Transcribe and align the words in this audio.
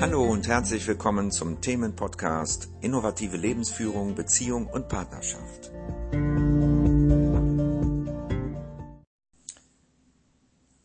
Hallo 0.00 0.24
und 0.24 0.48
herzlich 0.48 0.86
willkommen 0.86 1.30
zum 1.30 1.60
Themenpodcast 1.60 2.70
Innovative 2.80 3.36
Lebensführung, 3.36 4.14
Beziehung 4.14 4.66
und 4.66 4.88
Partnerschaft. 4.88 5.70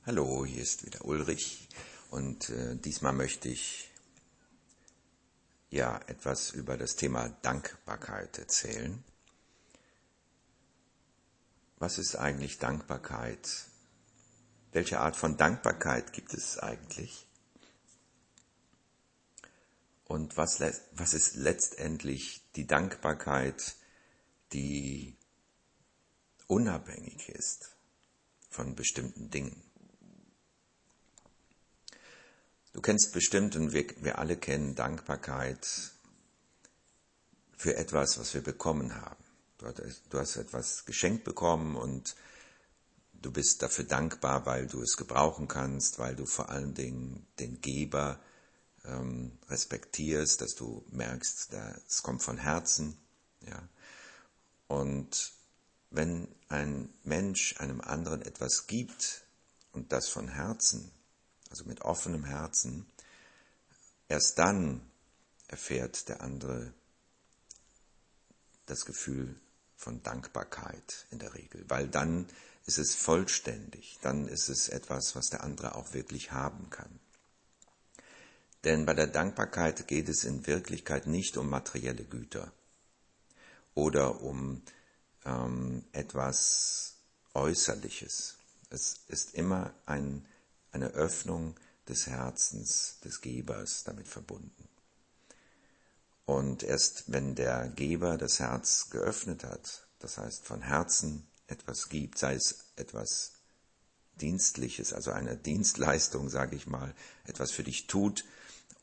Hallo, 0.06 0.46
hier 0.46 0.62
ist 0.62 0.86
wieder 0.86 1.06
Ulrich 1.06 1.70
und 2.12 2.50
äh, 2.50 2.76
diesmal 2.76 3.14
möchte 3.14 3.48
ich 3.48 3.90
ja 5.70 5.98
etwas 6.08 6.52
über 6.52 6.76
das 6.76 6.98
Thema 6.98 7.30
Dankbarkeit 7.42 8.38
erzählen. 8.38 9.02
Was 11.78 12.00
ist 12.00 12.18
eigentlich 12.18 12.60
Dankbarkeit? 12.60 13.48
Welche 14.74 15.00
Art 15.00 15.16
von 15.16 15.38
Dankbarkeit 15.38 16.12
gibt 16.12 16.34
es 16.34 16.60
eigentlich? 16.60 17.26
Und 20.06 20.38
was, 20.38 20.60
was 20.60 21.14
ist 21.14 21.36
letztendlich 21.36 22.44
die 22.56 22.68
Dankbarkeit, 22.68 23.76
die 24.54 25.18
unabhängig 26.48 27.30
ist 27.30 27.76
von 28.50 28.76
bestimmten 28.76 29.30
Dingen? 29.32 29.62
Du 32.74 32.82
kennst 32.82 33.14
bestimmt 33.14 33.56
und 33.56 33.74
wir, 33.74 33.86
wir 34.02 34.20
alle 34.20 34.38
kennen 34.38 34.76
Dankbarkeit 34.76 35.66
für 37.58 37.76
etwas, 37.78 38.20
was 38.20 38.34
wir 38.34 38.42
bekommen 38.42 38.94
haben. 38.96 39.24
Du 39.58 39.66
hast, 39.66 40.02
du 40.10 40.20
hast 40.20 40.36
etwas 40.36 40.86
geschenkt 40.86 41.24
bekommen 41.24 41.76
und 41.76 42.16
du 43.14 43.32
bist 43.32 43.64
dafür 43.64 43.86
dankbar, 43.86 44.46
weil 44.46 44.68
du 44.68 44.82
es 44.82 44.98
gebrauchen 44.98 45.48
kannst, 45.48 45.98
weil 45.98 46.16
du 46.16 46.26
vor 46.26 46.50
allen 46.50 46.74
Dingen 46.74 47.26
den 47.40 47.62
Geber 47.62 48.20
ähm, 48.88 49.38
respektierst, 49.50 50.42
dass 50.42 50.56
du 50.56 50.86
merkst, 50.90 51.54
es 51.88 52.04
kommt 52.04 52.24
von 52.24 52.38
Herzen. 52.38 52.98
Ja. 53.42 53.68
Und 54.68 55.34
wenn 55.92 56.28
ein 56.50 56.94
Mensch 57.04 57.60
einem 57.60 57.82
anderen 57.82 58.22
etwas 58.22 58.68
gibt 58.68 59.24
und 59.72 59.92
das 59.92 60.10
von 60.10 60.28
Herzen, 60.28 60.92
also 61.50 61.66
mit 61.66 61.82
offenem 61.82 62.26
Herzen, 62.26 62.86
erst 64.08 64.38
dann 64.40 64.82
erfährt 65.48 66.10
der 66.10 66.22
andere 66.22 66.74
das 68.66 68.86
Gefühl 68.86 69.40
von 69.76 70.02
Dankbarkeit 70.02 71.06
in 71.12 71.20
der 71.20 71.34
Regel, 71.36 71.64
weil 71.68 71.88
dann 71.88 72.28
ist 72.66 72.80
es 72.80 72.96
vollständig, 72.96 74.00
dann 74.02 74.28
ist 74.28 74.50
es 74.50 74.70
etwas, 74.70 75.16
was 75.16 75.28
der 75.30 75.44
andere 75.44 75.76
auch 75.76 75.94
wirklich 75.94 76.32
haben 76.32 76.70
kann. 76.72 77.00
Denn 78.66 78.88
bei 78.88 78.96
der 78.96 79.08
Dankbarkeit 79.08 79.88
geht 79.88 80.10
es 80.10 80.24
in 80.24 80.48
Wirklichkeit 80.48 81.06
nicht 81.06 81.38
um 81.38 81.50
materielle 81.50 82.04
Güter 82.04 82.52
oder 83.76 84.22
um 84.22 84.64
ähm, 85.24 85.86
etwas 85.92 86.96
Äußerliches. 87.36 88.38
Es 88.72 89.02
ist 89.08 89.36
immer 89.36 89.72
ein, 89.86 90.26
eine 90.72 90.88
Öffnung 90.88 91.56
des 91.88 92.08
Herzens 92.08 93.00
des 93.04 93.22
Gebers 93.22 93.84
damit 93.84 94.08
verbunden. 94.08 94.68
Und 96.26 96.64
erst 96.64 97.12
wenn 97.12 97.36
der 97.36 97.70
Geber 97.70 98.18
das 98.18 98.40
Herz 98.40 98.90
geöffnet 98.90 99.44
hat, 99.44 99.88
das 100.00 100.18
heißt 100.18 100.44
von 100.44 100.64
Herzen 100.64 101.28
etwas 101.46 101.90
gibt, 101.90 102.18
sei 102.18 102.34
es 102.34 102.66
etwas 102.78 103.34
Dienstliches, 104.22 104.92
also 104.92 105.12
eine 105.12 105.38
Dienstleistung, 105.38 106.30
sage 106.30 106.56
ich 106.56 106.66
mal, 106.66 106.96
etwas 107.26 107.52
für 107.52 107.64
dich 107.64 107.86
tut, 107.86 108.26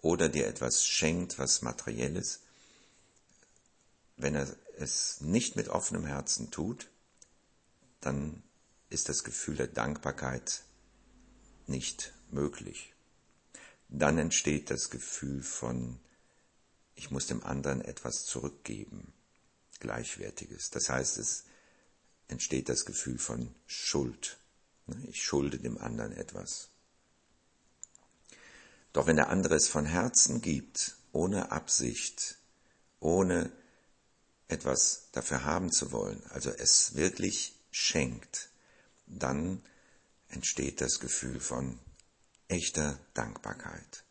oder 0.02 0.28
dir 0.28 0.46
etwas 0.46 0.84
schenkt, 0.84 1.38
was 1.38 1.62
materielles, 1.62 2.40
wenn 4.16 4.34
er 4.34 4.54
es 4.76 5.20
nicht 5.20 5.56
mit 5.56 5.68
offenem 5.68 6.04
Herzen 6.04 6.50
tut, 6.50 6.90
dann 8.00 8.42
ist 8.90 9.08
das 9.08 9.24
Gefühl 9.24 9.56
der 9.56 9.68
Dankbarkeit 9.68 10.64
nicht 11.66 12.12
möglich. 12.30 12.94
Dann 13.88 14.18
entsteht 14.18 14.70
das 14.70 14.90
Gefühl 14.90 15.42
von, 15.42 16.00
ich 16.94 17.10
muss 17.10 17.26
dem 17.26 17.42
anderen 17.44 17.80
etwas 17.80 18.26
zurückgeben, 18.26 19.12
Gleichwertiges. 19.80 20.70
Das 20.70 20.88
heißt, 20.88 21.18
es 21.18 21.44
entsteht 22.28 22.68
das 22.68 22.84
Gefühl 22.84 23.18
von 23.18 23.54
Schuld. 23.66 24.38
Ich 25.04 25.22
schulde 25.22 25.58
dem 25.58 25.78
anderen 25.78 26.12
etwas. 26.12 26.68
Doch 28.92 29.06
wenn 29.06 29.16
der 29.16 29.30
andere 29.30 29.54
es 29.54 29.68
von 29.68 29.86
Herzen 29.86 30.42
gibt, 30.42 30.96
ohne 31.12 31.50
Absicht, 31.50 32.38
ohne 33.00 33.50
etwas 34.48 35.08
dafür 35.12 35.44
haben 35.44 35.72
zu 35.72 35.92
wollen, 35.92 36.22
also 36.30 36.50
es 36.50 36.94
wirklich 36.94 37.54
schenkt, 37.70 38.50
dann 39.06 39.62
entsteht 40.28 40.80
das 40.80 41.00
Gefühl 41.00 41.40
von 41.40 41.78
echter 42.48 42.98
Dankbarkeit. 43.14 44.04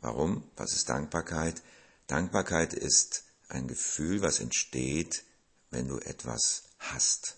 Warum? 0.00 0.50
Was 0.56 0.72
ist 0.72 0.88
Dankbarkeit? 0.88 1.62
Dankbarkeit 2.06 2.72
ist 2.72 3.24
ein 3.48 3.68
Gefühl, 3.68 4.22
was 4.22 4.40
entsteht, 4.40 5.24
wenn 5.70 5.88
du 5.88 5.98
etwas 5.98 6.64
hast. 6.78 7.36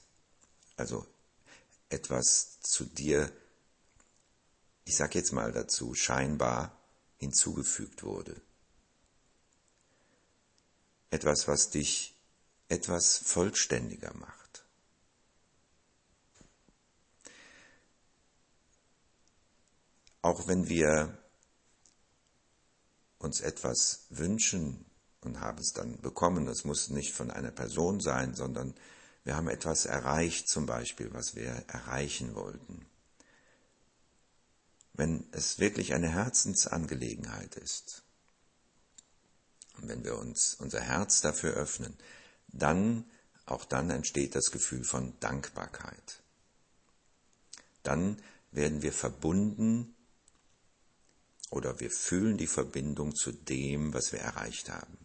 Also 0.77 1.06
etwas 1.89 2.61
zu 2.61 2.84
dir 2.84 3.31
ich 4.84 4.97
sage 4.97 5.19
jetzt 5.19 5.32
mal 5.32 5.53
dazu, 5.53 5.94
scheinbar 5.94 6.76
hinzugefügt 7.19 8.03
wurde. 8.03 8.41
Etwas, 11.10 11.47
was 11.47 11.70
dich 11.70 12.16
etwas 12.69 13.19
vollständiger 13.19 14.15
macht. 14.15 14.65
Auch 20.22 20.48
wenn 20.48 20.69
wir 20.69 21.19
uns 23.19 23.41
etwas 23.41 24.06
wünschen 24.09 24.84
und 25.20 25.41
haben 25.41 25.59
es 25.59 25.72
dann 25.72 26.00
bekommen, 26.00 26.47
das 26.47 26.64
muss 26.64 26.91
nicht 26.91 27.12
von 27.12 27.31
einer 27.31 27.50
Person 27.50 28.00
sein, 28.00 28.34
sondern 28.34 28.75
wir 29.25 29.37
haben 29.37 29.49
etwas 29.49 29.84
erreicht, 29.84 30.49
zum 30.49 30.66
Beispiel, 30.66 31.12
was 31.12 31.37
wir 31.37 31.50
erreichen 31.69 32.34
wollten 32.34 32.87
wenn 34.95 35.27
es 35.33 35.59
wirklich 35.59 35.95
eine 35.95 36.09
Herzensangelegenheit 36.09 37.57
ist, 37.57 38.03
und 39.79 39.89
wenn 39.89 40.05
wir 40.05 40.19
uns 40.19 40.55
unser 40.55 40.81
Herz 40.81 41.21
dafür 41.23 41.55
öffnen, 41.55 41.97
dann, 42.49 43.05
auch 43.47 43.65
dann 43.65 43.91
entsteht 43.91 44.35
das 44.35 44.51
Gefühl 44.51 44.85
von 44.85 45.19
Dankbarkeit. 45.21 46.23
Dann 47.83 48.23
werden 48.53 48.83
wir 48.83 48.93
verbunden 48.93 49.95
oder 51.51 51.81
wir 51.81 51.91
fühlen 51.91 52.37
die 52.37 52.47
Verbindung 52.47 53.15
zu 53.15 53.33
dem, 53.33 53.93
was 53.93 54.13
wir 54.13 54.21
erreicht 54.21 54.71
haben. 54.71 54.99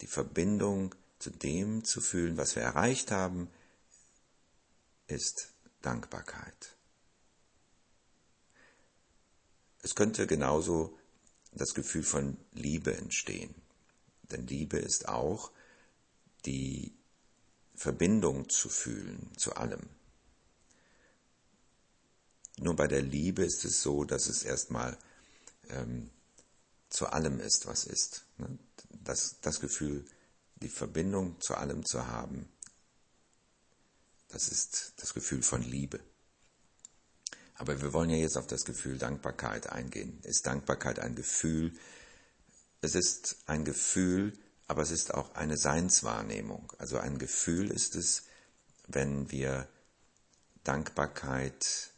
Die 0.00 0.06
Verbindung 0.06 0.94
zu 1.18 1.30
dem 1.30 1.84
zu 1.84 2.00
fühlen, 2.00 2.36
was 2.36 2.54
wir 2.54 2.62
erreicht 2.62 3.10
haben, 3.10 3.50
ist 5.06 5.54
Dankbarkeit. 5.82 6.77
Es 9.88 9.94
könnte 9.94 10.26
genauso 10.26 10.98
das 11.52 11.72
Gefühl 11.72 12.02
von 12.02 12.36
Liebe 12.52 12.94
entstehen. 12.94 13.54
Denn 14.24 14.46
Liebe 14.46 14.76
ist 14.76 15.08
auch 15.08 15.50
die 16.44 16.92
Verbindung 17.74 18.50
zu 18.50 18.68
fühlen 18.68 19.32
zu 19.38 19.54
allem. 19.54 19.80
Nur 22.58 22.76
bei 22.76 22.86
der 22.86 23.00
Liebe 23.00 23.42
ist 23.42 23.64
es 23.64 23.80
so, 23.80 24.04
dass 24.04 24.26
es 24.26 24.42
erstmal 24.42 24.98
ähm, 25.70 26.10
zu 26.90 27.06
allem 27.06 27.40
ist, 27.40 27.66
was 27.66 27.84
ist. 27.84 28.26
Ne? 28.36 28.58
Das, 28.90 29.36
das 29.40 29.58
Gefühl, 29.58 30.04
die 30.56 30.68
Verbindung 30.68 31.40
zu 31.40 31.54
allem 31.54 31.86
zu 31.86 32.06
haben, 32.06 32.46
das 34.28 34.48
ist 34.48 34.92
das 34.98 35.14
Gefühl 35.14 35.42
von 35.42 35.62
Liebe. 35.62 35.98
Aber 37.58 37.82
wir 37.82 37.92
wollen 37.92 38.10
ja 38.10 38.16
jetzt 38.16 38.38
auf 38.38 38.46
das 38.46 38.64
Gefühl 38.64 38.98
Dankbarkeit 38.98 39.68
eingehen. 39.68 40.20
Ist 40.22 40.46
Dankbarkeit 40.46 41.00
ein 41.00 41.16
Gefühl? 41.16 41.76
Es 42.80 42.94
ist 42.94 43.36
ein 43.46 43.64
Gefühl, 43.64 44.32
aber 44.68 44.82
es 44.82 44.92
ist 44.92 45.12
auch 45.12 45.34
eine 45.34 45.56
Seinswahrnehmung. 45.56 46.72
Also 46.78 46.98
ein 46.98 47.18
Gefühl 47.18 47.72
ist 47.72 47.96
es, 47.96 48.22
wenn 48.86 49.32
wir 49.32 49.68
Dankbarkeit 50.62 51.90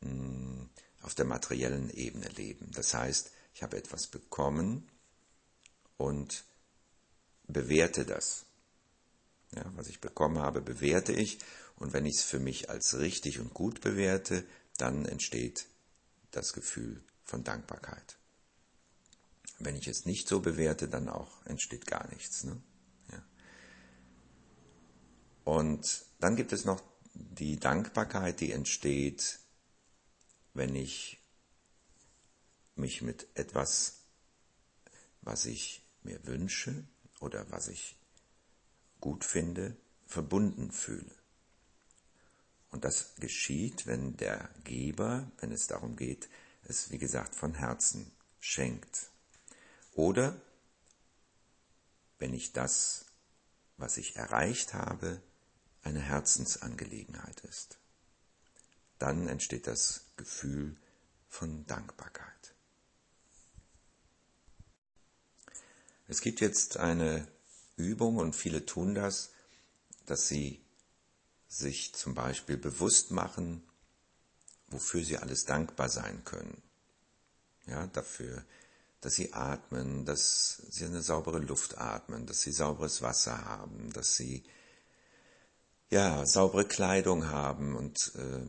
hm, 0.00 0.68
auf 1.02 1.14
der 1.14 1.24
materiellen 1.24 1.88
Ebene 1.90 2.28
leben. 2.28 2.72
Das 2.72 2.94
heißt, 2.94 3.30
ich 3.54 3.62
habe 3.62 3.76
etwas 3.76 4.08
bekommen 4.08 4.88
und 5.96 6.44
bewerte 7.46 8.04
das. 8.04 8.47
Ja, 9.54 9.64
was 9.76 9.88
ich 9.88 10.00
bekommen 10.00 10.38
habe, 10.38 10.60
bewerte 10.60 11.12
ich 11.12 11.38
und 11.76 11.92
wenn 11.92 12.06
ich 12.06 12.16
es 12.16 12.22
für 12.22 12.38
mich 12.38 12.70
als 12.70 12.98
richtig 12.98 13.38
und 13.38 13.54
gut 13.54 13.80
bewerte, 13.80 14.44
dann 14.76 15.04
entsteht 15.06 15.66
das 16.30 16.52
Gefühl 16.52 17.02
von 17.24 17.44
Dankbarkeit. 17.44 18.18
Wenn 19.58 19.74
ich 19.74 19.88
es 19.88 20.04
nicht 20.04 20.28
so 20.28 20.40
bewerte, 20.40 20.88
dann 20.88 21.08
auch 21.08 21.44
entsteht 21.46 21.86
gar 21.86 22.08
nichts. 22.10 22.44
Ne? 22.44 22.60
Ja. 23.10 23.24
Und 25.44 26.04
dann 26.20 26.36
gibt 26.36 26.52
es 26.52 26.64
noch 26.64 26.82
die 27.14 27.58
Dankbarkeit, 27.58 28.40
die 28.40 28.52
entsteht, 28.52 29.40
wenn 30.54 30.74
ich 30.74 31.20
mich 32.76 33.02
mit 33.02 33.26
etwas, 33.34 34.04
was 35.22 35.46
ich 35.46 35.84
mir 36.02 36.24
wünsche 36.26 36.86
oder 37.20 37.50
was 37.50 37.68
ich 37.68 37.97
gut 39.00 39.24
finde, 39.24 39.76
verbunden 40.06 40.70
fühle. 40.70 41.14
Und 42.70 42.84
das 42.84 43.14
geschieht, 43.16 43.86
wenn 43.86 44.16
der 44.16 44.50
Geber, 44.64 45.30
wenn 45.38 45.52
es 45.52 45.66
darum 45.66 45.96
geht, 45.96 46.28
es 46.64 46.90
wie 46.90 46.98
gesagt 46.98 47.34
von 47.34 47.54
Herzen 47.54 48.12
schenkt. 48.40 49.10
Oder 49.94 50.40
wenn 52.18 52.34
ich 52.34 52.52
das, 52.52 53.06
was 53.76 53.96
ich 53.96 54.16
erreicht 54.16 54.74
habe, 54.74 55.22
eine 55.82 56.00
Herzensangelegenheit 56.00 57.40
ist. 57.40 57.78
Dann 58.98 59.28
entsteht 59.28 59.66
das 59.66 60.04
Gefühl 60.16 60.76
von 61.28 61.66
Dankbarkeit. 61.66 62.54
Es 66.08 66.20
gibt 66.20 66.40
jetzt 66.40 66.76
eine 66.78 67.28
Übung 67.78 68.16
und 68.16 68.34
viele 68.34 68.66
tun 68.66 68.94
das, 68.94 69.30
dass 70.06 70.28
sie 70.28 70.60
sich 71.48 71.94
zum 71.94 72.14
Beispiel 72.14 72.56
bewusst 72.56 73.10
machen, 73.10 73.62
wofür 74.68 75.04
sie 75.04 75.18
alles 75.18 75.44
dankbar 75.44 75.88
sein 75.88 76.24
können. 76.24 76.62
Ja, 77.66 77.86
dafür, 77.86 78.44
dass 79.00 79.14
sie 79.14 79.32
atmen, 79.32 80.04
dass 80.04 80.62
sie 80.70 80.84
eine 80.84 81.02
saubere 81.02 81.38
Luft 81.38 81.78
atmen, 81.78 82.26
dass 82.26 82.40
sie 82.40 82.52
sauberes 82.52 83.02
Wasser 83.02 83.44
haben, 83.44 83.92
dass 83.92 84.16
sie 84.16 84.42
ja 85.90 86.26
saubere 86.26 86.66
Kleidung 86.66 87.28
haben 87.28 87.76
und 87.76 88.12
äh, 88.16 88.46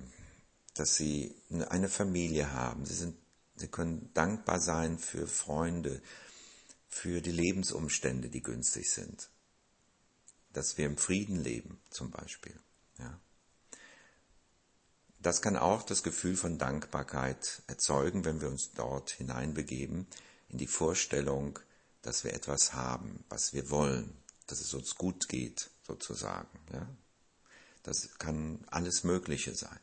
dass 0.76 0.96
sie 0.96 1.36
eine 1.70 1.90
Familie 1.90 2.54
haben. 2.54 2.86
Sie 2.86 2.96
sind, 2.96 3.18
sie 3.56 3.68
können 3.68 4.10
dankbar 4.14 4.60
sein 4.60 4.98
für 4.98 5.28
Freunde, 5.28 6.02
für 6.90 7.22
die 7.22 7.32
Lebensumstände, 7.32 8.30
die 8.30 8.42
günstig 8.42 8.90
sind. 8.90 9.30
Dass 10.52 10.78
wir 10.78 10.88
im 10.88 10.98
Frieden 10.98 11.42
leben, 11.42 11.80
zum 11.90 12.10
Beispiel. 12.10 12.60
Ja. 12.98 13.20
Das 15.20 15.42
kann 15.42 15.56
auch 15.56 15.84
das 15.84 16.02
Gefühl 16.02 16.36
von 16.36 16.58
Dankbarkeit 16.58 17.62
erzeugen, 17.68 18.26
wenn 18.26 18.42
wir 18.42 18.50
uns 18.50 18.72
dort 18.74 19.12
hineinbegeben, 19.12 20.08
in 20.50 20.58
die 20.58 20.68
Vorstellung, 20.68 21.60
dass 22.02 22.24
wir 22.24 22.34
etwas 22.34 22.74
haben, 22.74 23.24
was 23.30 23.54
wir 23.54 23.70
wollen, 23.70 24.18
dass 24.48 24.62
es 24.62 24.74
uns 24.74 24.96
gut 24.96 25.30
geht, 25.30 25.70
sozusagen. 25.86 26.60
Ja. 26.74 26.88
Das 27.84 28.18
kann 28.18 28.66
alles 28.68 29.04
Mögliche 29.04 29.54
sein. 29.56 29.80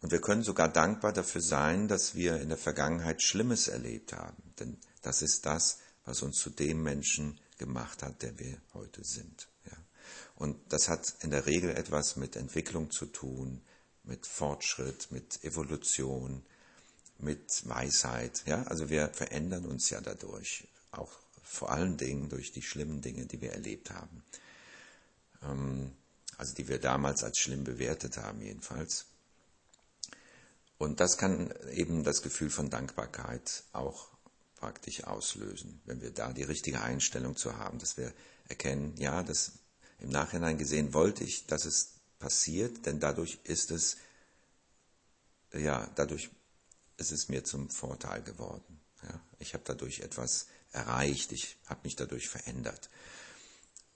Und 0.00 0.12
wir 0.12 0.20
können 0.20 0.42
sogar 0.42 0.68
dankbar 0.68 1.12
dafür 1.12 1.42
sein, 1.42 1.88
dass 1.88 2.14
wir 2.14 2.40
in 2.40 2.48
der 2.48 2.58
Vergangenheit 2.58 3.22
Schlimmes 3.22 3.68
erlebt 3.68 4.12
haben. 4.14 4.42
Denn 4.58 4.78
das 5.02 5.22
ist 5.22 5.44
das, 5.44 5.78
was 6.04 6.22
uns 6.22 6.38
zu 6.38 6.50
dem 6.50 6.82
Menschen 6.82 7.38
gemacht 7.58 8.02
hat, 8.02 8.22
der 8.22 8.38
wir 8.38 8.60
heute 8.72 9.04
sind. 9.04 9.48
Ja. 9.66 9.76
Und 10.36 10.56
das 10.72 10.88
hat 10.88 11.14
in 11.20 11.30
der 11.30 11.46
Regel 11.46 11.70
etwas 11.70 12.16
mit 12.16 12.36
Entwicklung 12.36 12.90
zu 12.90 13.06
tun, 13.06 13.60
mit 14.04 14.26
Fortschritt, 14.26 15.12
mit 15.12 15.44
Evolution, 15.44 16.42
mit 17.18 17.68
Weisheit. 17.68 18.42
Ja, 18.46 18.62
also 18.64 18.88
wir 18.88 19.08
verändern 19.08 19.66
uns 19.66 19.90
ja 19.90 20.00
dadurch, 20.00 20.66
auch 20.92 21.12
vor 21.42 21.70
allen 21.70 21.98
Dingen 21.98 22.28
durch 22.28 22.52
die 22.52 22.62
schlimmen 22.62 23.02
Dinge, 23.02 23.26
die 23.26 23.40
wir 23.40 23.52
erlebt 23.52 23.90
haben. 23.90 24.24
Ähm, 25.42 25.92
also 26.38 26.54
die 26.54 26.68
wir 26.68 26.78
damals 26.78 27.22
als 27.22 27.38
schlimm 27.38 27.64
bewertet 27.64 28.16
haben, 28.16 28.40
jedenfalls. 28.40 29.06
Und 30.80 30.98
das 30.98 31.18
kann 31.18 31.52
eben 31.74 32.04
das 32.04 32.22
Gefühl 32.22 32.48
von 32.48 32.70
Dankbarkeit 32.70 33.64
auch 33.74 34.08
praktisch 34.56 35.04
auslösen, 35.04 35.82
wenn 35.84 36.00
wir 36.00 36.10
da 36.10 36.32
die 36.32 36.42
richtige 36.42 36.80
Einstellung 36.80 37.36
zu 37.36 37.58
haben, 37.58 37.78
dass 37.78 37.98
wir 37.98 38.14
erkennen, 38.48 38.94
ja, 38.96 39.22
das 39.22 39.52
im 39.98 40.08
Nachhinein 40.08 40.56
gesehen 40.56 40.94
wollte 40.94 41.22
ich, 41.22 41.46
dass 41.46 41.66
es 41.66 41.96
passiert, 42.18 42.86
denn 42.86 42.98
dadurch 42.98 43.40
ist 43.44 43.70
es, 43.70 43.98
ja, 45.52 45.86
dadurch 45.96 46.30
ist 46.96 47.12
es 47.12 47.28
mir 47.28 47.44
zum 47.44 47.68
Vorteil 47.68 48.22
geworden. 48.22 48.80
Ja. 49.02 49.20
Ich 49.38 49.52
habe 49.52 49.64
dadurch 49.66 50.00
etwas 50.00 50.46
erreicht, 50.72 51.32
ich 51.32 51.58
habe 51.66 51.80
mich 51.84 51.96
dadurch 51.96 52.30
verändert. 52.30 52.88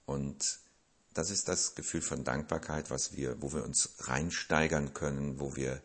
Und 0.05 0.59
das 1.15 1.31
ist 1.31 1.49
das 1.49 1.77
Gefühl 1.77 2.03
von 2.03 2.25
Dankbarkeit, 2.25 2.91
was 2.91 3.17
wir, 3.17 3.41
wo 3.41 3.55
wir 3.55 3.65
uns 3.65 3.95
reinsteigern 4.01 4.93
können, 4.93 5.41
wo 5.41 5.57
wir 5.57 5.83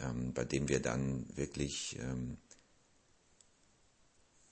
ähm, 0.00 0.32
bei 0.32 0.44
dem 0.44 0.68
wir 0.68 0.80
dann 0.80 1.26
wirklich, 1.36 1.98
ähm, 1.98 2.38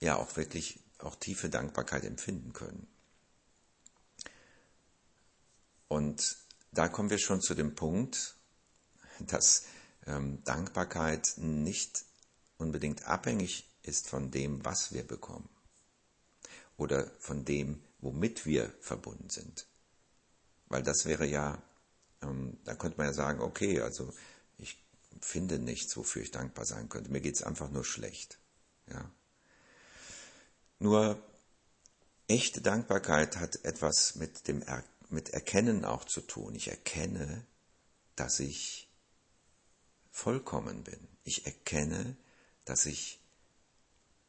ja, 0.01 0.17
auch 0.17 0.37
wirklich 0.37 0.81
auch 0.99 1.17
tiefe 1.17 1.49
Dankbarkeit 1.49 2.05
empfinden 2.05 2.53
können. 2.53 2.87
Und 5.89 6.37
da 6.73 6.89
kommen 6.89 7.11
wir 7.11 7.19
schon 7.19 7.41
zu 7.41 7.55
dem 7.55 7.75
Punkt, 7.75 8.37
dass 9.21 9.65
ähm, 10.07 10.43
Dankbarkeit 10.45 11.35
nicht 11.37 12.05
unbedingt 12.59 13.07
abhängig 13.07 13.69
ist 13.83 14.09
von 14.09 14.31
dem, 14.31 14.65
was 14.65 14.93
wir 14.93 15.07
bekommen 15.07 15.49
oder 16.77 17.11
von 17.19 17.45
dem, 17.45 17.83
womit 18.01 18.47
wir 18.47 18.73
verbunden 18.81 19.31
sind. 19.31 19.67
Weil 20.67 20.83
das 20.83 21.07
wäre 21.07 21.27
ja, 21.27 21.63
ähm, 22.23 22.59
da 22.65 22.75
könnte 22.75 22.99
man 22.99 23.07
ja 23.07 23.13
sagen, 23.13 23.41
okay, 23.41 23.81
also 23.81 24.13
finde 25.21 25.59
nichts, 25.59 25.97
wofür 25.97 26.23
ich 26.23 26.31
dankbar 26.31 26.65
sein 26.65 26.89
könnte. 26.89 27.11
Mir 27.11 27.21
geht 27.21 27.37
es 27.37 27.43
einfach 27.43 27.71
nur 27.71 27.85
schlecht. 27.85 28.39
Ja. 28.91 29.11
Nur 30.79 31.23
echte 32.29 32.61
Dankbarkeit 32.61 33.37
hat 33.37 33.65
etwas 33.65 34.15
mit 34.15 34.49
dem 34.49 34.63
er 34.63 34.85
mit 35.11 35.31
Erkennen 35.31 35.85
auch 35.85 36.05
zu 36.05 36.21
tun. 36.21 36.55
Ich 36.55 36.69
erkenne, 36.69 37.47
dass 38.15 38.41
ich 38.41 38.89
vollkommen 40.11 40.85
bin. 40.85 41.09
Ich 41.25 41.47
erkenne, 41.47 42.17
dass 42.65 42.85
ich 42.85 43.21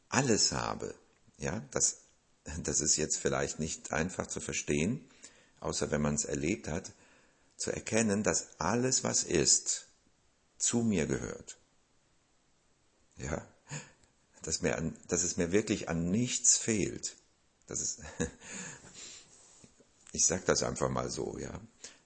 alles 0.08 0.52
habe. 0.52 0.96
Ja, 1.38 1.60
das, 1.72 2.04
das 2.64 2.80
ist 2.80 2.96
jetzt 2.96 3.18
vielleicht 3.18 3.60
nicht 3.60 3.92
einfach 3.92 4.28
zu 4.28 4.40
verstehen, 4.40 5.10
außer 5.60 5.92
wenn 5.92 6.02
man 6.02 6.16
es 6.16 6.26
erlebt 6.26 6.68
hat, 6.68 6.94
zu 7.58 7.72
erkennen, 7.72 8.24
dass 8.24 8.60
alles, 8.60 9.04
was 9.04 9.24
ist, 9.24 9.89
zu 10.60 10.84
mir 10.84 11.08
gehört. 11.08 11.58
Ja, 13.18 13.46
dass, 14.44 14.62
mir 14.62 14.78
an, 14.78 14.96
dass 15.08 15.24
es 15.24 15.38
mir 15.38 15.52
wirklich 15.52 15.90
an 15.90 16.12
nichts 16.12 16.58
fehlt. 16.58 17.18
Das 17.68 17.82
ist, 17.82 18.02
ich 20.12 20.26
sage 20.26 20.44
das 20.46 20.64
einfach 20.64 20.90
mal 20.90 21.10
so, 21.10 21.38
ja, 21.38 21.60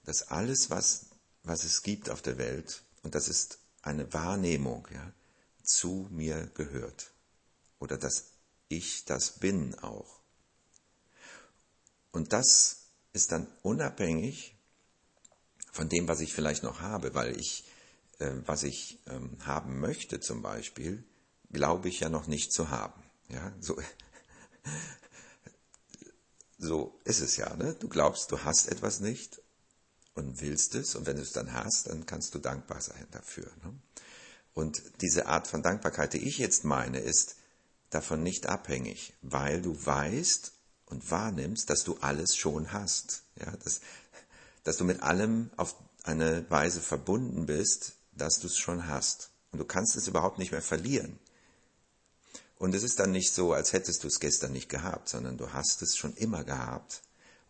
dass 0.04 0.28
alles, 0.28 0.70
was, 0.70 1.06
was 1.42 1.64
es 1.64 1.82
gibt 1.82 2.10
auf 2.10 2.22
der 2.22 2.38
Welt, 2.38 2.82
und 3.02 3.14
das 3.14 3.28
ist 3.28 3.58
eine 3.82 4.12
Wahrnehmung, 4.12 4.88
ja, 4.92 5.12
zu 5.62 6.08
mir 6.10 6.50
gehört. 6.54 7.12
Oder 7.78 7.98
dass 7.98 8.24
ich 8.68 9.04
das 9.04 9.38
bin 9.38 9.74
auch. 9.80 10.20
Und 12.12 12.32
das 12.32 12.84
ist 13.12 13.32
dann 13.32 13.46
unabhängig 13.62 14.56
von 15.72 15.88
dem, 15.88 16.08
was 16.08 16.20
ich 16.20 16.32
vielleicht 16.32 16.62
noch 16.62 16.80
habe, 16.80 17.14
weil 17.14 17.38
ich 17.38 17.64
äh, 18.20 18.32
was 18.46 18.62
ich 18.62 19.00
ähm, 19.06 19.36
haben 19.44 19.80
möchte 19.80 20.20
zum 20.20 20.42
Beispiel, 20.42 21.04
glaube 21.50 21.88
ich 21.88 22.00
ja 22.00 22.08
noch 22.08 22.26
nicht 22.26 22.52
zu 22.52 22.70
haben. 22.70 23.02
Ja, 23.28 23.52
so, 23.60 23.76
so 26.58 27.00
ist 27.04 27.20
es 27.20 27.36
ja. 27.36 27.54
Ne? 27.56 27.74
Du 27.78 27.88
glaubst, 27.88 28.32
du 28.32 28.40
hast 28.40 28.68
etwas 28.68 29.00
nicht 29.00 29.40
und 30.14 30.40
willst 30.40 30.74
es 30.74 30.94
und 30.94 31.06
wenn 31.06 31.16
du 31.16 31.22
es 31.22 31.32
dann 31.32 31.52
hast, 31.52 31.88
dann 31.88 32.06
kannst 32.06 32.34
du 32.34 32.38
dankbar 32.38 32.80
sein 32.80 33.06
dafür. 33.10 33.50
Ne? 33.62 33.74
Und 34.52 34.82
diese 35.00 35.26
Art 35.26 35.48
von 35.48 35.62
Dankbarkeit, 35.62 36.12
die 36.12 36.28
ich 36.28 36.38
jetzt 36.38 36.64
meine, 36.64 37.00
ist 37.00 37.36
davon 37.90 38.22
nicht 38.22 38.46
abhängig, 38.46 39.14
weil 39.22 39.60
du 39.60 39.74
weißt 39.84 40.52
und 40.86 41.10
wahrnimmst, 41.10 41.70
dass 41.70 41.84
du 41.84 41.96
alles 42.00 42.36
schon 42.36 42.72
hast. 42.72 43.22
Ja, 43.40 43.50
dass, 43.64 43.80
dass 44.62 44.76
du 44.76 44.84
mit 44.84 45.02
allem 45.02 45.50
auf 45.56 45.74
eine 46.04 46.48
Weise 46.50 46.80
verbunden 46.80 47.46
bist, 47.46 47.94
dass 48.16 48.38
du 48.38 48.46
es 48.46 48.56
schon 48.56 48.86
hast. 48.86 49.30
Und 49.52 49.58
du 49.58 49.64
kannst 49.64 49.96
es 49.96 50.08
überhaupt 50.08 50.38
nicht 50.38 50.52
mehr 50.52 50.62
verlieren. 50.62 51.18
Und 52.56 52.74
es 52.74 52.82
ist 52.82 52.98
dann 52.98 53.10
nicht 53.10 53.32
so, 53.32 53.52
als 53.52 53.72
hättest 53.72 54.04
du 54.04 54.08
es 54.08 54.20
gestern 54.20 54.52
nicht 54.52 54.68
gehabt, 54.68 55.08
sondern 55.08 55.36
du 55.36 55.52
hast 55.52 55.82
es 55.82 55.96
schon 55.96 56.14
immer 56.14 56.44
gehabt 56.44 57.02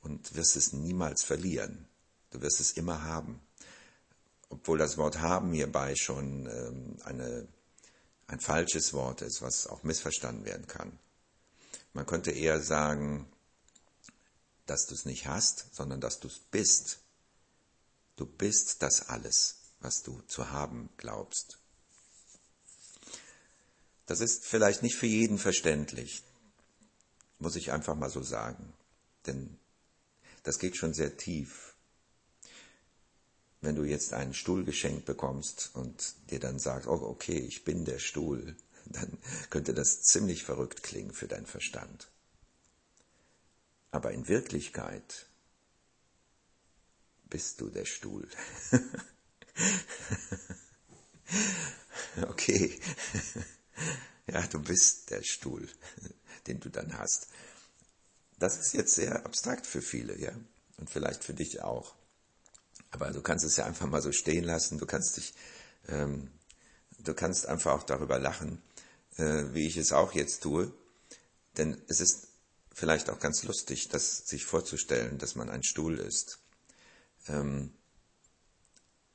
und 0.02 0.34
wirst 0.34 0.56
es 0.56 0.72
niemals 0.72 1.24
verlieren. 1.24 1.86
Du 2.30 2.40
wirst 2.40 2.60
es 2.60 2.72
immer 2.72 3.04
haben. 3.04 3.40
Obwohl 4.48 4.78
das 4.78 4.96
Wort 4.96 5.20
haben 5.20 5.52
hierbei 5.52 5.94
schon 5.96 6.46
ähm, 6.46 6.96
eine 7.04 7.48
ein 8.26 8.40
falsches 8.40 8.92
Wort 8.92 9.22
ist, 9.22 9.42
was 9.42 9.66
auch 9.66 9.82
missverstanden 9.82 10.44
werden 10.44 10.66
kann. 10.66 10.98
Man 11.92 12.06
könnte 12.06 12.30
eher 12.30 12.60
sagen, 12.60 13.28
dass 14.66 14.86
du 14.86 14.94
es 14.94 15.04
nicht 15.04 15.26
hast, 15.26 15.74
sondern 15.74 16.00
dass 16.00 16.20
du 16.20 16.28
es 16.28 16.38
bist. 16.38 17.00
Du 18.16 18.26
bist 18.26 18.82
das 18.82 19.08
alles, 19.08 19.56
was 19.84 20.02
du 20.02 20.22
zu 20.22 20.50
haben 20.50 20.88
glaubst. 20.96 21.58
Das 24.06 24.20
ist 24.20 24.46
vielleicht 24.46 24.82
nicht 24.82 24.96
für 24.96 25.06
jeden 25.06 25.38
verständlich, 25.38 26.22
muss 27.38 27.54
ich 27.54 27.70
einfach 27.70 27.94
mal 27.94 28.08
so 28.08 28.22
sagen, 28.22 28.72
denn 29.26 29.58
das 30.42 30.58
geht 30.58 30.76
schon 30.76 30.94
sehr 30.94 31.16
tief. 31.18 31.74
Wenn 33.60 33.76
du 33.76 33.84
jetzt 33.84 34.14
einen 34.14 34.34
Stuhl 34.34 34.64
geschenkt 34.64 35.04
bekommst 35.04 35.70
und 35.74 36.14
dir 36.30 36.40
dann 36.40 36.58
sagst, 36.58 36.88
oh 36.88 37.02
okay, 37.02 37.38
ich 37.38 37.64
bin 37.64 37.84
der 37.84 37.98
Stuhl, 37.98 38.56
dann 38.86 39.18
könnte 39.50 39.74
das 39.74 40.02
ziemlich 40.02 40.44
verrückt 40.44 40.82
klingen 40.82 41.12
für 41.12 41.28
deinen 41.28 41.46
Verstand. 41.46 42.10
Aber 43.90 44.12
in 44.12 44.28
Wirklichkeit 44.28 45.26
bist 47.28 47.60
du 47.60 47.68
der 47.68 47.84
Stuhl. 47.84 48.28
okay. 52.28 52.78
Ja, 54.26 54.40
du 54.46 54.58
bist 54.58 55.10
der 55.10 55.22
Stuhl, 55.22 55.68
den 56.46 56.58
du 56.58 56.70
dann 56.70 56.98
hast. 56.98 57.28
Das 58.38 58.58
ist 58.58 58.72
jetzt 58.72 58.94
sehr 58.94 59.24
abstrakt 59.24 59.66
für 59.66 59.82
viele, 59.82 60.18
ja. 60.18 60.32
Und 60.78 60.90
vielleicht 60.90 61.24
für 61.24 61.34
dich 61.34 61.62
auch. 61.62 61.94
Aber 62.90 63.10
du 63.10 63.22
kannst 63.22 63.44
es 63.44 63.56
ja 63.56 63.66
einfach 63.66 63.86
mal 63.86 64.02
so 64.02 64.12
stehen 64.12 64.44
lassen. 64.44 64.78
Du 64.78 64.86
kannst 64.86 65.16
dich, 65.16 65.34
ähm, 65.88 66.30
du 66.98 67.14
kannst 67.14 67.46
einfach 67.46 67.72
auch 67.72 67.82
darüber 67.82 68.18
lachen, 68.18 68.62
äh, 69.16 69.44
wie 69.52 69.66
ich 69.66 69.76
es 69.76 69.92
auch 69.92 70.12
jetzt 70.12 70.42
tue. 70.42 70.72
Denn 71.56 71.80
es 71.88 72.00
ist 72.00 72.28
vielleicht 72.72 73.10
auch 73.10 73.20
ganz 73.20 73.44
lustig, 73.44 73.88
das 73.88 74.26
sich 74.26 74.44
vorzustellen, 74.44 75.18
dass 75.18 75.36
man 75.36 75.50
ein 75.50 75.62
Stuhl 75.62 75.98
ist. 75.98 76.40
Ähm, 77.28 77.72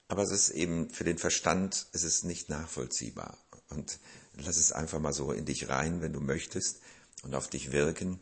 aber 0.10 0.24
es 0.24 0.32
ist 0.32 0.50
eben 0.50 0.89
für 0.89 1.04
den 1.04 1.20
Verstand, 1.20 1.88
es 1.94 2.04
ist 2.04 2.25
nicht 2.25 2.50
nachvollziehbar. 2.50 3.38
Und 3.70 4.00
lass 4.34 4.58
es 4.58 4.72
einfach 4.72 5.00
mal 5.00 5.13
so 5.13 5.32
in 5.32 5.46
dich 5.46 5.70
rein, 5.70 6.01
wenn 6.01 6.13
du 6.13 6.20
möchtest, 6.20 6.82
und 7.22 7.36
auf 7.36 7.48
dich 7.48 7.72
wirken. 7.72 8.20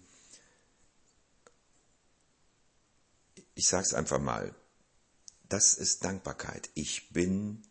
Ich 3.55 3.67
sag's 3.67 3.93
einfach 3.93 4.19
mal. 4.19 4.53
Das 5.47 5.75
ist 5.75 6.03
Dankbarkeit. 6.03 6.69
Ich 6.73 7.09
bin 7.13 7.63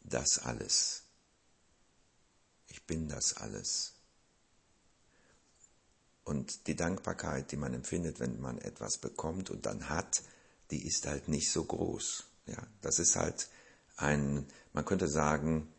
das 0.00 0.38
alles. 0.38 1.04
Ich 2.66 2.84
bin 2.86 3.08
das 3.08 3.34
alles. 3.34 3.94
Und 6.24 6.66
die 6.66 6.76
Dankbarkeit, 6.76 7.50
die 7.50 7.56
man 7.56 7.72
empfindet, 7.72 8.20
wenn 8.20 8.40
man 8.40 8.58
etwas 8.58 8.98
bekommt 8.98 9.48
und 9.48 9.64
dann 9.64 9.88
hat, 9.88 10.22
die 10.70 10.86
ist 10.86 11.06
halt 11.06 11.28
nicht 11.28 11.50
so 11.50 11.64
groß. 11.64 12.26
Ja, 12.46 12.66
das 12.80 12.98
ist 12.98 13.16
halt 13.16 13.48
ein, 13.96 14.46
man 14.72 14.84
könnte 14.84 15.08
sagen, 15.08 15.72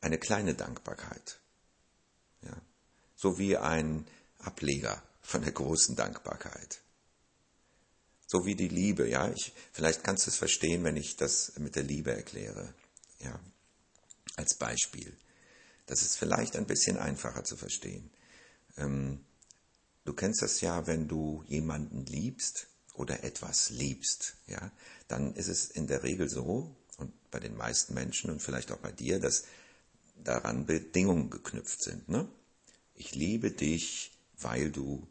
eine 0.00 0.18
kleine 0.18 0.54
Dankbarkeit. 0.54 1.40
Ja, 2.42 2.56
so 3.16 3.38
wie 3.38 3.56
ein 3.56 4.06
Ableger 4.38 5.02
von 5.22 5.42
der 5.42 5.52
großen 5.52 5.96
Dankbarkeit. 5.96 6.80
So 8.26 8.44
wie 8.44 8.54
die 8.54 8.68
Liebe, 8.68 9.08
ja. 9.08 9.30
Ich, 9.30 9.52
vielleicht 9.72 10.04
kannst 10.04 10.26
du 10.26 10.30
es 10.30 10.36
verstehen, 10.36 10.84
wenn 10.84 10.96
ich 10.96 11.16
das 11.16 11.54
mit 11.58 11.76
der 11.76 11.82
Liebe 11.82 12.12
erkläre. 12.12 12.74
Ja, 13.20 13.40
als 14.36 14.54
Beispiel. 14.54 15.16
Das 15.86 16.02
ist 16.02 16.16
vielleicht 16.16 16.56
ein 16.56 16.66
bisschen 16.66 16.98
einfacher 16.98 17.42
zu 17.44 17.56
verstehen. 17.56 18.10
Ähm, 18.76 19.24
du 20.04 20.12
kennst 20.12 20.42
das 20.42 20.60
ja, 20.60 20.86
wenn 20.86 21.08
du 21.08 21.42
jemanden 21.46 22.04
liebst 22.04 22.68
oder 22.98 23.24
etwas 23.24 23.70
liebst, 23.70 24.34
ja, 24.46 24.70
dann 25.08 25.34
ist 25.34 25.48
es 25.48 25.70
in 25.70 25.86
der 25.86 26.02
Regel 26.02 26.28
so, 26.28 26.74
und 26.98 27.30
bei 27.30 27.40
den 27.40 27.56
meisten 27.56 27.94
Menschen 27.94 28.30
und 28.30 28.42
vielleicht 28.42 28.72
auch 28.72 28.78
bei 28.78 28.92
dir, 28.92 29.20
dass 29.20 29.44
daran 30.22 30.66
Bedingungen 30.66 31.30
geknüpft 31.30 31.82
sind. 31.82 32.08
Ne? 32.08 32.28
Ich 32.94 33.14
liebe 33.14 33.50
dich, 33.52 34.10
weil 34.40 34.70
du 34.70 35.06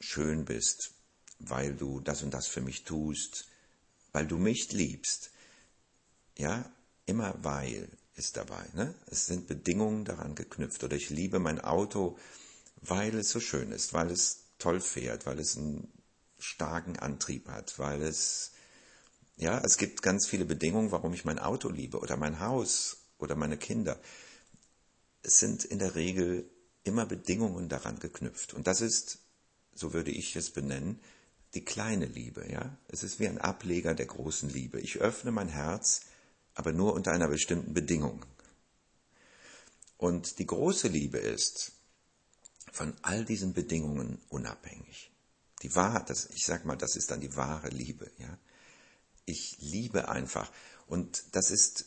schön 0.00 0.44
bist, 0.44 0.92
weil 1.38 1.74
du 1.74 2.00
das 2.00 2.22
und 2.22 2.32
das 2.32 2.46
für 2.46 2.62
mich 2.62 2.84
tust, 2.84 3.46
weil 4.12 4.26
du 4.26 4.38
mich 4.38 4.72
liebst. 4.72 5.30
Ja, 6.38 6.70
immer 7.06 7.34
weil 7.44 7.88
ist 8.16 8.36
dabei. 8.36 8.64
Ne? 8.74 8.94
Es 9.06 9.26
sind 9.26 9.46
Bedingungen 9.46 10.04
daran 10.04 10.34
geknüpft. 10.34 10.82
Oder 10.84 10.96
ich 10.96 11.10
liebe 11.10 11.38
mein 11.38 11.60
Auto, 11.60 12.18
weil 12.80 13.14
es 13.16 13.30
so 13.30 13.40
schön 13.40 13.72
ist, 13.72 13.92
weil 13.92 14.10
es 14.10 14.44
toll 14.58 14.80
fährt, 14.80 15.26
weil 15.26 15.38
es 15.38 15.56
einen 15.56 15.92
starken 16.44 16.98
Antrieb 16.98 17.48
hat, 17.48 17.78
weil 17.78 18.02
es, 18.02 18.52
ja, 19.36 19.60
es 19.64 19.78
gibt 19.78 20.02
ganz 20.02 20.26
viele 20.26 20.44
Bedingungen, 20.44 20.92
warum 20.92 21.14
ich 21.14 21.24
mein 21.24 21.38
Auto 21.38 21.68
liebe 21.68 21.98
oder 21.98 22.16
mein 22.16 22.40
Haus 22.40 22.98
oder 23.18 23.34
meine 23.34 23.56
Kinder. 23.56 23.98
Es 25.22 25.38
sind 25.38 25.64
in 25.64 25.78
der 25.78 25.94
Regel 25.94 26.50
immer 26.84 27.06
Bedingungen 27.06 27.68
daran 27.68 27.98
geknüpft. 27.98 28.52
Und 28.52 28.66
das 28.66 28.82
ist, 28.82 29.18
so 29.74 29.94
würde 29.94 30.10
ich 30.10 30.36
es 30.36 30.50
benennen, 30.50 31.00
die 31.54 31.64
kleine 31.64 32.06
Liebe, 32.06 32.46
ja. 32.50 32.76
Es 32.88 33.02
ist 33.02 33.20
wie 33.20 33.28
ein 33.28 33.38
Ableger 33.38 33.94
der 33.94 34.06
großen 34.06 34.50
Liebe. 34.50 34.80
Ich 34.80 34.98
öffne 34.98 35.30
mein 35.30 35.48
Herz, 35.48 36.02
aber 36.54 36.72
nur 36.72 36.92
unter 36.92 37.12
einer 37.12 37.28
bestimmten 37.28 37.72
Bedingung. 37.72 38.24
Und 39.96 40.38
die 40.38 40.46
große 40.46 40.88
Liebe 40.88 41.18
ist, 41.18 41.72
von 42.70 42.92
all 43.02 43.24
diesen 43.24 43.54
Bedingungen 43.54 44.20
unabhängig. 44.28 45.13
Die 45.64 45.74
Wahrheit, 45.74 46.10
das, 46.10 46.28
ich 46.34 46.44
sag 46.44 46.66
mal, 46.66 46.76
das 46.76 46.94
ist 46.94 47.10
dann 47.10 47.20
die 47.20 47.34
wahre 47.36 47.70
Liebe, 47.70 48.10
ja. 48.18 48.38
Ich 49.24 49.56
liebe 49.60 50.08
einfach. 50.10 50.52
Und 50.86 51.24
das 51.32 51.50
ist 51.50 51.86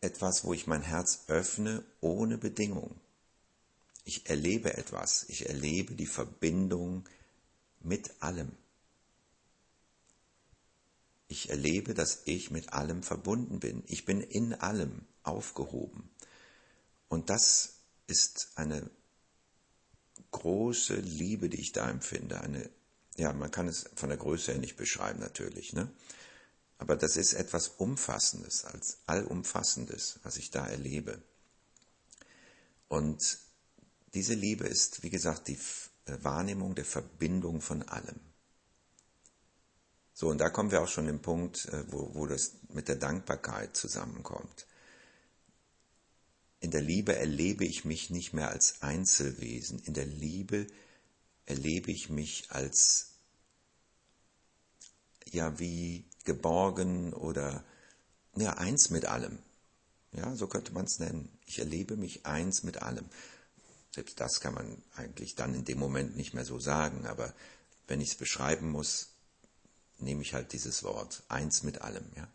etwas, 0.00 0.44
wo 0.44 0.54
ich 0.54 0.68
mein 0.68 0.82
Herz 0.82 1.24
öffne 1.26 1.84
ohne 2.00 2.38
Bedingung. 2.38 2.94
Ich 4.04 4.30
erlebe 4.30 4.76
etwas. 4.76 5.24
Ich 5.28 5.48
erlebe 5.48 5.96
die 5.96 6.06
Verbindung 6.06 7.08
mit 7.80 8.22
allem. 8.22 8.52
Ich 11.26 11.50
erlebe, 11.50 11.94
dass 11.94 12.22
ich 12.26 12.52
mit 12.52 12.72
allem 12.72 13.02
verbunden 13.02 13.58
bin. 13.58 13.82
Ich 13.88 14.04
bin 14.04 14.20
in 14.20 14.54
allem 14.54 15.04
aufgehoben. 15.24 16.08
Und 17.08 17.28
das 17.28 17.80
ist 18.06 18.52
eine 18.54 18.88
große 20.30 20.96
Liebe, 20.96 21.48
die 21.48 21.60
ich 21.60 21.72
da 21.72 21.88
empfinde. 21.90 22.40
Eine, 22.40 22.70
ja, 23.16 23.32
man 23.32 23.50
kann 23.50 23.68
es 23.68 23.90
von 23.94 24.08
der 24.08 24.18
Größe 24.18 24.52
her 24.52 24.60
nicht 24.60 24.76
beschreiben 24.76 25.20
natürlich, 25.20 25.72
ne? 25.72 25.90
Aber 26.78 26.96
das 26.96 27.16
ist 27.16 27.32
etwas 27.32 27.68
Umfassendes, 27.68 28.64
als 28.64 28.98
Allumfassendes, 29.06 30.20
was 30.22 30.36
ich 30.36 30.52
da 30.52 30.64
erlebe. 30.66 31.20
Und 32.86 33.38
diese 34.14 34.34
Liebe 34.34 34.66
ist, 34.66 35.02
wie 35.02 35.10
gesagt, 35.10 35.48
die 35.48 35.58
äh, 36.06 36.22
Wahrnehmung 36.22 36.76
der 36.76 36.84
Verbindung 36.84 37.60
von 37.60 37.82
allem. 37.82 38.20
So, 40.14 40.28
und 40.28 40.38
da 40.38 40.50
kommen 40.50 40.70
wir 40.70 40.80
auch 40.80 40.88
schon 40.88 41.08
im 41.08 41.20
Punkt, 41.20 41.66
äh, 41.66 41.84
wo, 41.92 42.14
wo 42.14 42.26
das 42.26 42.52
mit 42.68 42.86
der 42.86 42.96
Dankbarkeit 42.96 43.76
zusammenkommt. 43.76 44.67
In 46.60 46.70
der 46.70 46.82
Liebe 46.82 47.14
erlebe 47.14 47.64
ich 47.64 47.84
mich 47.84 48.10
nicht 48.10 48.32
mehr 48.32 48.50
als 48.50 48.82
Einzelwesen. 48.82 49.78
In 49.80 49.94
der 49.94 50.06
Liebe 50.06 50.66
erlebe 51.46 51.92
ich 51.92 52.10
mich 52.10 52.50
als, 52.50 53.12
ja, 55.24 55.58
wie 55.58 56.04
geborgen 56.24 57.12
oder, 57.14 57.64
ja, 58.36 58.54
eins 58.54 58.90
mit 58.90 59.04
allem. 59.04 59.38
Ja, 60.12 60.34
so 60.34 60.46
könnte 60.46 60.72
man 60.72 60.86
es 60.86 60.98
nennen. 60.98 61.28
Ich 61.46 61.58
erlebe 61.58 61.96
mich 61.96 62.26
eins 62.26 62.62
mit 62.62 62.82
allem. 62.82 63.08
Selbst 63.94 64.20
das 64.20 64.40
kann 64.40 64.54
man 64.54 64.82
eigentlich 64.96 65.34
dann 65.34 65.54
in 65.54 65.64
dem 65.64 65.78
Moment 65.78 66.16
nicht 66.16 66.34
mehr 66.34 66.44
so 66.44 66.58
sagen, 66.58 67.06
aber 67.06 67.34
wenn 67.86 68.00
ich 68.00 68.10
es 68.10 68.14
beschreiben 68.16 68.70
muss, 68.70 69.08
nehme 69.98 70.22
ich 70.22 70.34
halt 70.34 70.52
dieses 70.52 70.82
Wort, 70.82 71.22
eins 71.28 71.62
mit 71.62 71.82
allem, 71.82 72.04
ja. 72.16 72.28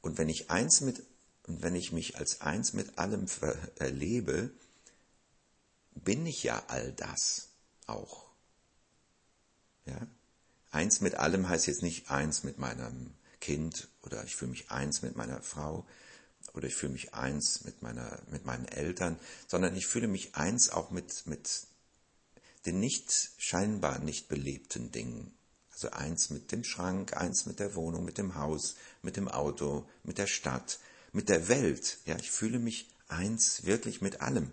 Und 0.00 0.18
wenn 0.18 0.28
ich 0.28 0.50
eins 0.50 0.80
mit 0.80 1.02
und 1.46 1.62
wenn 1.62 1.74
ich 1.74 1.92
mich 1.92 2.16
als 2.16 2.40
eins 2.40 2.72
mit 2.72 2.98
allem 2.98 3.26
erlebe, 3.76 4.50
bin 5.94 6.26
ich 6.26 6.42
ja 6.42 6.62
all 6.68 6.92
das 6.92 7.48
auch. 7.86 8.30
Ja? 9.86 10.06
Eins 10.70 11.00
mit 11.00 11.16
allem 11.16 11.48
heißt 11.48 11.66
jetzt 11.66 11.82
nicht 11.82 12.10
eins 12.10 12.44
mit 12.44 12.58
meinem 12.58 13.14
Kind 13.40 13.88
oder 14.02 14.24
ich 14.24 14.36
fühle 14.36 14.52
mich 14.52 14.70
eins 14.70 15.02
mit 15.02 15.16
meiner 15.16 15.42
Frau 15.42 15.86
oder 16.54 16.66
ich 16.66 16.74
fühle 16.74 16.92
mich 16.92 17.14
eins 17.14 17.64
mit 17.64 17.82
meiner, 17.82 18.20
mit 18.30 18.46
meinen 18.46 18.66
Eltern, 18.66 19.18
sondern 19.46 19.76
ich 19.76 19.86
fühle 19.86 20.08
mich 20.08 20.34
eins 20.34 20.70
auch 20.70 20.90
mit, 20.90 21.26
mit 21.26 21.66
den 22.64 22.80
nicht 22.80 23.32
scheinbar 23.36 23.98
nicht 23.98 24.28
belebten 24.28 24.90
Dingen. 24.90 25.34
Also 25.72 25.90
eins 25.90 26.30
mit 26.30 26.52
dem 26.52 26.64
Schrank, 26.64 27.16
eins 27.16 27.46
mit 27.46 27.60
der 27.60 27.74
Wohnung, 27.74 28.04
mit 28.04 28.16
dem 28.16 28.36
Haus, 28.36 28.76
mit 29.02 29.16
dem 29.16 29.28
Auto, 29.28 29.86
mit 30.04 30.18
der 30.18 30.28
Stadt, 30.28 30.78
mit 31.14 31.28
der 31.28 31.48
Welt. 31.48 31.98
Ja, 32.04 32.16
ich 32.16 32.30
fühle 32.30 32.58
mich 32.58 32.90
eins 33.08 33.64
wirklich 33.64 34.02
mit 34.02 34.20
allem. 34.20 34.52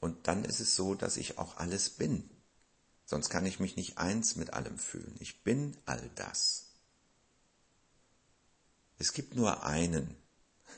Und 0.00 0.28
dann 0.28 0.44
ist 0.44 0.60
es 0.60 0.76
so, 0.76 0.94
dass 0.94 1.16
ich 1.16 1.38
auch 1.38 1.56
alles 1.56 1.90
bin. 1.90 2.28
Sonst 3.06 3.30
kann 3.30 3.46
ich 3.46 3.58
mich 3.58 3.76
nicht 3.76 3.96
eins 3.96 4.36
mit 4.36 4.52
allem 4.52 4.78
fühlen. 4.78 5.14
Ich 5.20 5.42
bin 5.42 5.76
all 5.86 6.10
das. 6.16 6.66
Es 8.98 9.12
gibt 9.12 9.34
nur 9.34 9.64
einen. 9.64 10.14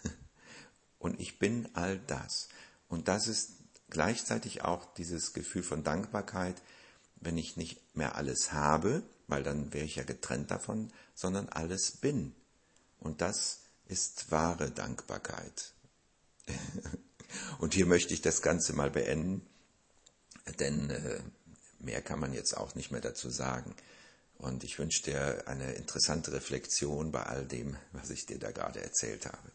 Und 0.99 1.19
ich 1.19 1.38
bin 1.38 1.69
all 1.75 1.99
das. 1.99 2.49
Und 2.88 3.09
das 3.09 3.26
ist 3.26 3.52
gleichzeitig 3.88 4.62
auch 4.62 4.95
dieses 4.95 5.33
Gefühl 5.33 5.62
von 5.62 5.83
Dankbarkeit, 5.83 6.62
wenn 7.16 7.38
ich 7.38 7.57
nicht 7.57 7.97
mehr 7.97 8.14
alles 8.14 8.52
habe, 8.52 9.02
weil 9.26 9.42
dann 9.42 9.73
wäre 9.73 9.85
ich 9.85 9.97
ja 9.97 10.04
getrennt 10.04 10.50
davon, 10.50 10.92
sondern 11.14 11.49
alles 11.49 11.92
bin. 11.92 12.35
Und 12.99 13.23
das 13.23 13.61
ist 13.90 14.30
wahre 14.30 14.70
Dankbarkeit. 14.70 15.73
Und 17.59 17.75
hier 17.75 17.87
möchte 17.87 18.14
ich 18.14 18.23
das 18.23 18.42
Ganze 18.42 18.73
mal 18.73 18.90
beenden, 18.90 19.47
denn 20.59 20.90
äh, 20.90 21.20
mehr 21.78 22.02
kann 22.02 22.20
man 22.20 22.32
jetzt 22.32 22.56
auch 22.56 22.75
nicht 22.75 22.90
mehr 22.90 23.00
dazu 23.00 23.30
sagen. 23.30 23.75
Und 24.38 24.64
ich 24.64 24.78
wünsche 24.78 25.02
dir 25.02 25.47
eine 25.47 25.73
interessante 25.73 26.32
Reflexion 26.32 27.12
bei 27.12 27.23
all 27.23 27.44
dem, 27.47 27.76
was 27.92 28.11
ich 28.11 28.26
dir 28.26 28.38
da 28.38 28.50
gerade 28.50 28.80
erzählt 28.80 29.26
habe. 29.26 29.50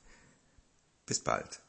Bis 1.06 1.20
bald. 1.20 1.62